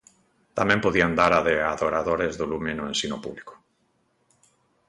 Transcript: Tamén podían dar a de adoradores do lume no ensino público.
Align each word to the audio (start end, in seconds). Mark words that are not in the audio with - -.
Tamén 0.57 0.83
podían 0.85 1.13
dar 1.19 1.31
a 1.37 1.41
de 1.47 1.55
adoradores 1.73 2.33
do 2.39 2.45
lume 2.51 2.71
no 2.75 2.85
ensino 2.91 3.17
público. 3.25 3.53